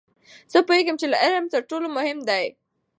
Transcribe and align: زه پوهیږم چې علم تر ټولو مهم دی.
زه 0.51 0.59
پوهیږم 0.67 0.95
چې 1.01 1.05
علم 1.23 1.45
تر 1.53 1.61
ټولو 1.69 1.87
مهم 1.97 2.19
دی. 2.29 2.45